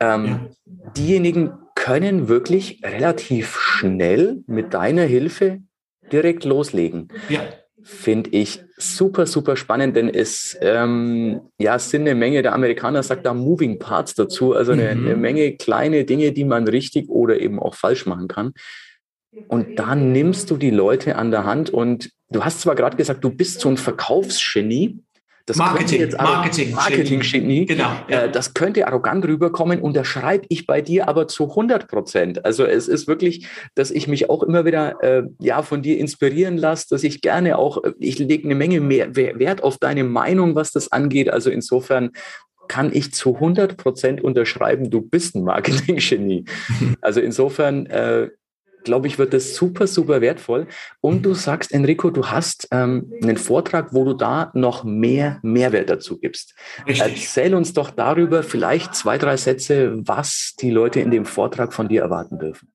[0.00, 0.50] Ähm, ja.
[0.96, 5.60] Diejenigen können wirklich relativ schnell mit deiner Hilfe
[6.12, 7.08] direkt loslegen.
[7.28, 7.42] Ja
[7.82, 13.26] finde ich super, super spannend, denn es ähm, ja, sind eine Menge, der Amerikaner sagt
[13.26, 15.06] da Moving Parts dazu, also eine, mhm.
[15.06, 18.52] eine Menge kleine Dinge, die man richtig oder eben auch falsch machen kann.
[19.48, 23.22] Und da nimmst du die Leute an der Hand und du hast zwar gerade gesagt,
[23.22, 24.98] du bist so ein Verkaufsgenie,
[25.50, 27.66] das Marketing, jetzt Marketing, Marketing Genie.
[27.66, 27.90] Genau.
[28.08, 28.22] Ja.
[28.22, 32.44] Äh, das könnte arrogant rüberkommen und das schreibe ich bei dir aber zu 100 Prozent.
[32.44, 36.56] Also es ist wirklich, dass ich mich auch immer wieder äh, ja von dir inspirieren
[36.56, 40.54] lasse, dass ich gerne auch, äh, ich lege eine Menge mehr Wert auf deine Meinung,
[40.54, 41.30] was das angeht.
[41.30, 42.10] Also insofern
[42.68, 46.44] kann ich zu 100 Prozent unterschreiben, du bist ein Marketing-Genie.
[47.00, 48.28] Also insofern äh,
[48.84, 50.66] glaube ich, wird das super, super wertvoll.
[51.00, 55.90] Und du sagst, Enrico, du hast ähm, einen Vortrag, wo du da noch mehr Mehrwert
[55.90, 56.54] dazu gibst.
[56.86, 57.00] Richtig.
[57.00, 61.88] Erzähl uns doch darüber vielleicht zwei, drei Sätze, was die Leute in dem Vortrag von
[61.88, 62.68] dir erwarten dürfen.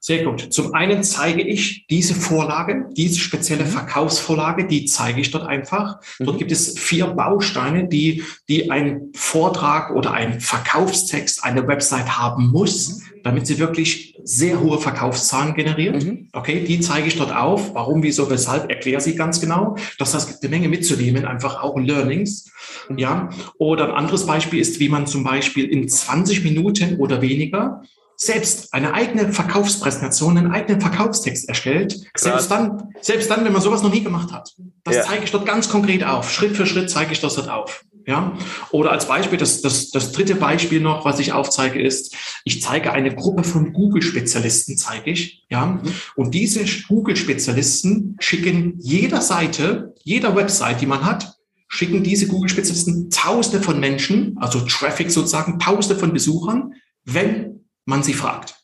[0.00, 0.52] Sehr gut.
[0.52, 3.70] Zum einen zeige ich diese Vorlage, diese spezielle mhm.
[3.70, 6.00] Verkaufsvorlage, die zeige ich dort einfach.
[6.18, 6.38] Dort mhm.
[6.38, 12.88] gibt es vier Bausteine, die, die ein Vortrag oder ein Verkaufstext, eine Website haben muss,
[13.00, 13.02] mhm.
[13.24, 16.04] damit sie wirklich sehr hohe Verkaufszahlen generiert.
[16.04, 16.28] Mhm.
[16.32, 17.74] Okay, die zeige ich dort auf.
[17.74, 19.76] Warum, wieso, weshalb, erkläre sie ganz genau.
[19.98, 22.52] Das heißt, es gibt eine Menge mitzunehmen, einfach auch Learnings.
[22.88, 22.98] Mhm.
[22.98, 23.30] Ja.
[23.58, 27.82] Oder ein anderes Beispiel ist, wie man zum Beispiel in 20 Minuten oder weniger
[28.20, 32.00] selbst eine eigene Verkaufspräsentation, einen eigenen Verkaufstext erstellt.
[32.16, 34.56] Selbst dann, selbst dann, wenn man sowas noch nie gemacht hat.
[34.82, 35.02] Das ja.
[35.04, 36.30] zeige ich dort ganz konkret auf.
[36.30, 37.84] Schritt für Schritt zeige ich das dort auf.
[38.08, 38.36] Ja?
[38.72, 42.92] Oder als Beispiel, das, das, das dritte Beispiel noch, was ich aufzeige, ist, ich zeige
[42.92, 45.44] eine Gruppe von Google-Spezialisten, zeige ich.
[45.48, 45.66] Ja?
[45.66, 45.82] Mhm.
[46.16, 51.34] Und diese Google-Spezialisten schicken jeder Seite, jeder Website, die man hat,
[51.68, 56.72] schicken diese Google-Spezialisten Tausende von Menschen, also Traffic sozusagen, Tausende von Besuchern,
[57.04, 57.57] wenn
[57.88, 58.54] man sie fragt.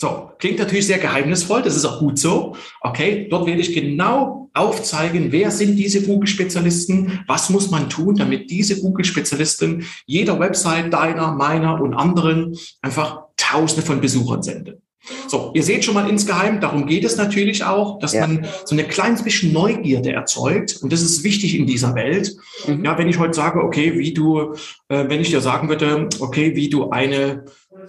[0.00, 2.56] So, klingt natürlich sehr geheimnisvoll, das ist auch gut so.
[2.80, 8.50] Okay, dort werde ich genau aufzeigen, wer sind diese Google-Spezialisten, was muss man tun, damit
[8.50, 14.82] diese Google-Spezialisten jeder Website, deiner, meiner und anderen einfach Tausende von Besuchern senden.
[15.28, 18.26] So, ihr seht schon mal insgeheim, darum geht es natürlich auch, dass ja.
[18.26, 20.78] man so eine kleines bisschen Neugierde erzeugt.
[20.82, 22.36] Und das ist wichtig in dieser Welt.
[22.66, 22.84] Mhm.
[22.84, 24.54] Ja, wenn ich heute sage, okay, wie du,
[24.88, 27.44] äh, wenn ich dir sagen würde, okay, wie du eine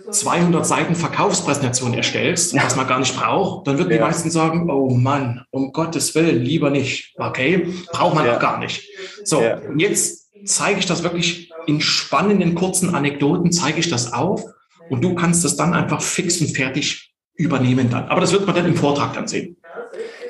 [0.09, 3.97] 200 Seiten Verkaufspräsentation erstellst, was man gar nicht braucht, dann würden ja.
[3.97, 7.13] die meisten sagen, oh Mann, um Gottes Willen, lieber nicht.
[7.17, 8.35] Okay, braucht man ja.
[8.35, 8.87] auch gar nicht.
[9.23, 9.57] So, ja.
[9.57, 14.43] und jetzt zeige ich das wirklich in spannenden, kurzen Anekdoten, zeige ich das auf
[14.89, 18.05] und du kannst das dann einfach fix und fertig übernehmen dann.
[18.09, 19.57] Aber das wird man dann im Vortrag dann sehen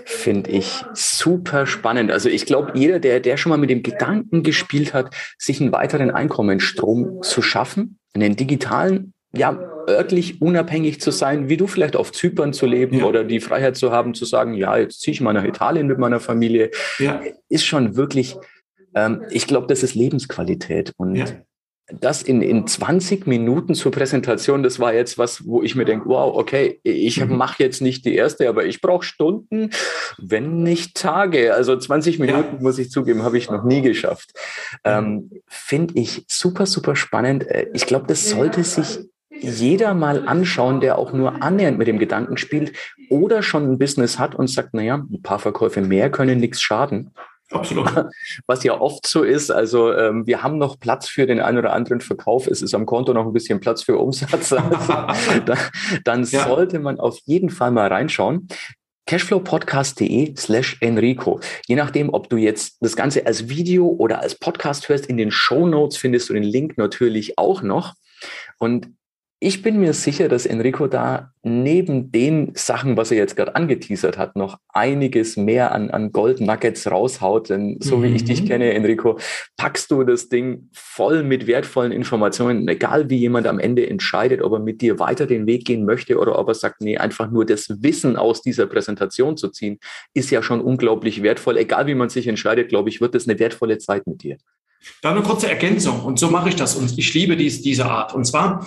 [0.06, 2.12] finde ich super spannend.
[2.12, 5.72] Also ich glaube, jeder, der, der schon mal mit dem Gedanken gespielt hat, sich einen
[5.72, 12.12] weiteren Einkommensstrom zu schaffen, einen digitalen ja, örtlich unabhängig zu sein, wie du vielleicht auf
[12.12, 13.06] Zypern zu leben ja.
[13.06, 15.98] oder die Freiheit zu haben, zu sagen, ja, jetzt ziehe ich mal nach Italien mit
[15.98, 17.22] meiner Familie, ja.
[17.50, 18.36] ist schon wirklich,
[18.96, 20.94] ähm, ich glaube, das ist Lebensqualität.
[20.98, 21.26] Und ja
[22.00, 26.08] das in, in 20 Minuten zur Präsentation, das war jetzt was, wo ich mir denke,
[26.08, 27.36] wow, okay, ich mhm.
[27.36, 29.72] mache jetzt nicht die erste, aber ich brauche Stunden,
[30.18, 31.54] wenn nicht Tage.
[31.54, 34.32] Also 20 Minuten, muss ich zugeben, habe ich noch nie geschafft.
[34.84, 37.48] Ähm, Finde ich super, super spannend.
[37.48, 39.00] Äh, ich glaube, das sollte sich
[39.42, 42.74] jeder mal anschauen, der auch nur annähernd mit dem Gedanken spielt
[43.10, 47.12] oder schon ein Business hat und sagt, naja, ein paar Verkäufe mehr können nichts schaden.
[47.52, 47.92] Absolut.
[48.48, 49.52] Was ja oft so ist.
[49.52, 52.48] Also ähm, wir haben noch Platz für den einen oder anderen Verkauf.
[52.48, 54.52] Es ist am Konto noch ein bisschen Platz für Umsatz.
[54.82, 55.58] Also, dann,
[56.06, 56.46] dann ja.
[56.46, 58.48] sollte man auf jeden Fall mal reinschauen
[59.08, 61.42] cashflowpodcast.de slash Enrico.
[61.68, 65.32] Je nachdem, ob du jetzt das Ganze als Video oder als Podcast hörst, in den
[65.32, 67.96] Show Notes findest du den Link natürlich auch noch.
[68.58, 68.94] Und
[69.44, 74.16] ich bin mir sicher, dass Enrico da neben den Sachen, was er jetzt gerade angeteasert
[74.20, 77.50] hat, noch einiges mehr an, an Gold Nuggets raushaut.
[77.50, 78.04] Denn so mhm.
[78.04, 78.48] wie ich dich mhm.
[78.48, 79.18] kenne, Enrico,
[79.58, 84.54] packst du das Ding voll mit wertvollen Informationen, egal wie jemand am Ende entscheidet, ob
[84.54, 87.44] er mit dir weiter den Weg gehen möchte oder ob er sagt, nee, einfach nur
[87.44, 89.80] das Wissen aus dieser Präsentation zu ziehen,
[90.14, 91.58] ist ja schon unglaublich wertvoll.
[91.58, 94.38] Egal wie man sich entscheidet, glaube ich, wird das eine wertvolle Zeit mit dir.
[95.02, 96.04] Da eine kurze Ergänzung.
[96.04, 96.76] Und so mache ich das.
[96.76, 98.14] Und ich liebe dies, diese Art.
[98.14, 98.66] Und zwar,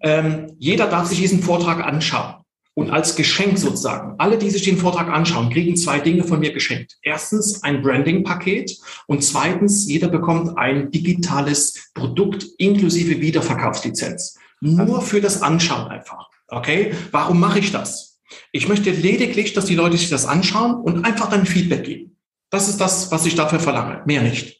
[0.00, 2.36] ähm, jeder darf sich diesen Vortrag anschauen.
[2.74, 6.52] Und als Geschenk sozusagen, alle, die sich den Vortrag anschauen, kriegen zwei Dinge von mir
[6.52, 6.96] geschenkt.
[7.02, 14.38] Erstens ein Branding-Paket und zweitens, jeder bekommt ein digitales Produkt inklusive Wiederverkaufslizenz.
[14.60, 16.28] Nur für das Anschauen einfach.
[16.48, 16.94] Okay?
[17.10, 18.20] Warum mache ich das?
[18.52, 22.16] Ich möchte lediglich, dass die Leute sich das anschauen und einfach dann Feedback geben.
[22.50, 24.02] Das ist das, was ich dafür verlange.
[24.06, 24.59] Mehr nicht.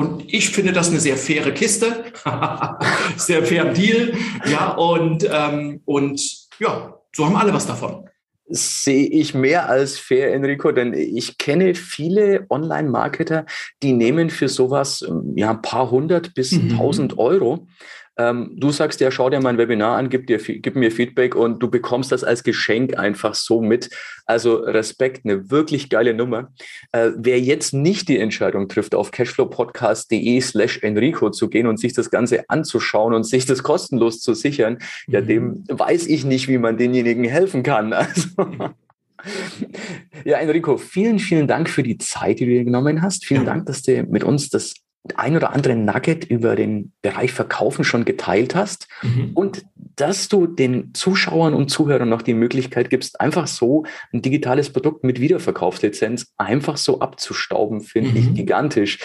[0.00, 2.04] Und ich finde das eine sehr faire Kiste,
[3.18, 4.14] sehr fairen Deal.
[4.46, 8.08] Ja, und, ähm, und ja, so haben alle was davon.
[8.48, 13.44] Sehe ich mehr als fair, Enrico, denn ich kenne viele Online-Marketer,
[13.82, 16.78] die nehmen für sowas ja, ein paar hundert bis mhm.
[16.78, 17.68] tausend Euro
[18.20, 21.62] ähm, du sagst ja, schau dir mein Webinar an, gib, dir, gib mir Feedback und
[21.62, 23.88] du bekommst das als Geschenk einfach so mit.
[24.26, 26.52] Also Respekt, eine wirklich geile Nummer.
[26.92, 31.94] Äh, wer jetzt nicht die Entscheidung trifft, auf cashflowpodcast.de slash Enrico zu gehen und sich
[31.94, 35.14] das Ganze anzuschauen und sich das kostenlos zu sichern, mhm.
[35.14, 37.94] ja, dem weiß ich nicht, wie man denjenigen helfen kann.
[38.10, 38.30] Also.
[40.24, 43.26] Ja, Enrico, vielen, vielen Dank für die Zeit, die du dir genommen hast.
[43.26, 44.74] Vielen Dank, dass du mit uns das
[45.14, 49.30] ein oder andere Nugget über den Bereich Verkaufen schon geteilt hast mhm.
[49.34, 49.64] und
[49.96, 55.04] dass du den Zuschauern und Zuhörern noch die Möglichkeit gibst, einfach so ein digitales Produkt
[55.04, 58.16] mit Wiederverkaufslizenz einfach so abzustauben, finde mhm.
[58.16, 58.98] ich gigantisch.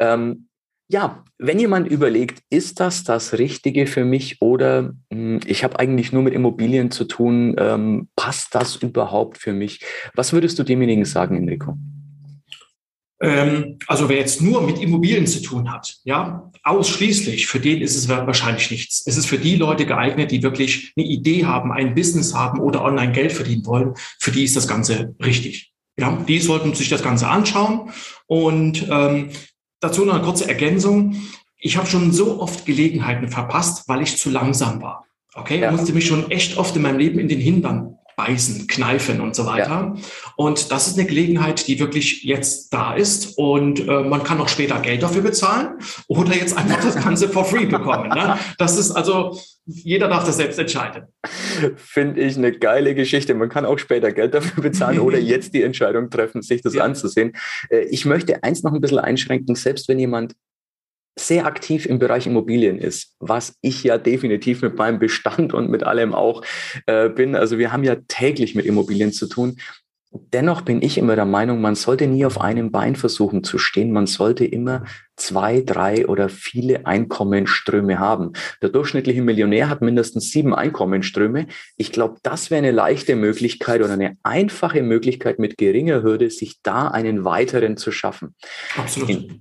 [0.00, 0.48] Ähm,
[0.88, 5.78] ja, wenn jemand überlegt, ist das das Richtige für mich oder mh, hm, ich habe
[5.78, 9.80] eigentlich nur mit Immobilien zu tun, ähm, passt das überhaupt für mich?
[10.14, 11.78] Was würdest du demjenigen sagen, Enrico?
[13.22, 17.96] Ähm, also wer jetzt nur mit Immobilien zu tun hat, ja, ausschließlich, für den ist
[17.96, 19.04] es wahrscheinlich nichts.
[19.06, 22.82] Es ist für die Leute geeignet, die wirklich eine Idee haben, ein Business haben oder
[22.82, 23.94] online Geld verdienen wollen.
[24.18, 25.72] Für die ist das Ganze richtig.
[25.96, 27.92] Ja, die sollten sich das Ganze anschauen.
[28.26, 29.30] Und ähm,
[29.78, 31.16] dazu noch eine kurze Ergänzung.
[31.58, 35.06] Ich habe schon so oft Gelegenheiten verpasst, weil ich zu langsam war.
[35.34, 35.70] Okay, ja.
[35.70, 39.46] musste mich schon echt oft in meinem Leben in den Hintern beißen, kneifen und so
[39.46, 39.94] weiter.
[39.94, 39.94] Ja.
[40.36, 44.48] Und das ist eine Gelegenheit, die wirklich jetzt da ist und äh, man kann auch
[44.48, 48.08] später Geld dafür bezahlen oder jetzt einfach das Ganze for free bekommen.
[48.08, 48.38] Ne?
[48.58, 51.04] Das ist also, jeder darf das selbst entscheiden.
[51.76, 53.34] Finde ich eine geile Geschichte.
[53.34, 56.84] Man kann auch später Geld dafür bezahlen oder jetzt die Entscheidung treffen, sich das ja.
[56.84, 57.32] anzusehen.
[57.70, 60.34] Äh, ich möchte eins noch ein bisschen einschränken, selbst wenn jemand
[61.18, 65.84] sehr aktiv im Bereich Immobilien ist, was ich ja definitiv mit meinem Bestand und mit
[65.84, 66.42] allem auch
[66.86, 67.36] äh, bin.
[67.36, 69.56] Also wir haben ja täglich mit Immobilien zu tun.
[70.14, 73.92] Dennoch bin ich immer der Meinung, man sollte nie auf einem Bein versuchen zu stehen.
[73.92, 74.84] Man sollte immer
[75.16, 78.32] zwei, drei oder viele Einkommensströme haben.
[78.60, 81.46] Der durchschnittliche Millionär hat mindestens sieben Einkommensströme.
[81.78, 86.60] Ich glaube, das wäre eine leichte Möglichkeit oder eine einfache Möglichkeit mit geringer Hürde, sich
[86.62, 88.34] da einen weiteren zu schaffen.
[88.76, 89.08] Absolut.
[89.08, 89.40] In,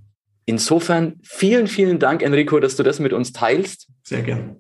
[0.51, 3.87] Insofern vielen, vielen Dank, Enrico, dass du das mit uns teilst.
[4.03, 4.57] Sehr gerne.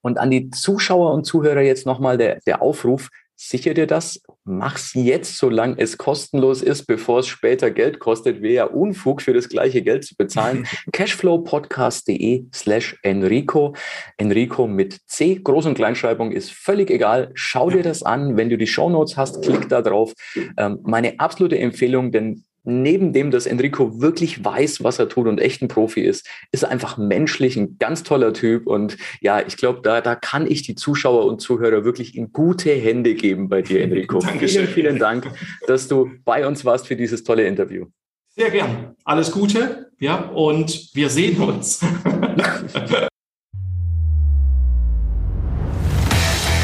[0.00, 4.94] Und an die Zuschauer und Zuhörer jetzt nochmal der, der Aufruf, sicher dir das, mach's
[4.94, 9.48] jetzt, solange es kostenlos ist, bevor es später Geld kostet, wäre ja Unfug für das
[9.48, 10.68] gleiche Geld zu bezahlen.
[10.92, 13.74] Cashflowpodcast.de slash Enrico.
[14.16, 17.32] Enrico mit C, Groß- und Kleinschreibung ist völlig egal.
[17.34, 18.36] Schau dir das an.
[18.36, 20.12] Wenn du die Shownotes hast, klick da drauf.
[20.56, 25.38] Ähm, meine absolute Empfehlung, denn neben dem, dass Enrico wirklich weiß, was er tut und
[25.38, 28.66] echt ein Profi ist, ist er einfach menschlich ein ganz toller Typ.
[28.66, 32.70] Und ja, ich glaube, da, da kann ich die Zuschauer und Zuhörer wirklich in gute
[32.70, 34.20] Hände geben bei dir, Enrico.
[34.38, 35.30] vielen, vielen Dank,
[35.66, 37.86] dass du bei uns warst für dieses tolle Interview.
[38.30, 38.96] Sehr gern.
[39.04, 39.92] Alles Gute.
[40.00, 41.80] Ja, und wir sehen uns.